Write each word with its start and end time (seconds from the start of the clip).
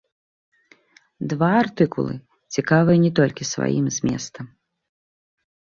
Два 1.33 1.51
артыкулы 1.63 2.15
цікавыя 2.57 2.97
не 3.05 3.11
толькі 3.21 3.51
сваім 3.53 3.85
зместам. 4.01 4.45